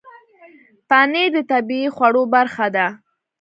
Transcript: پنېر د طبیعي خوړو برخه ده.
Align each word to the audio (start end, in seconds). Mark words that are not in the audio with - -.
پنېر 0.89 1.29
د 1.35 1.37
طبیعي 1.51 1.87
خوړو 1.95 2.23
برخه 2.35 2.67
ده. 2.75 2.87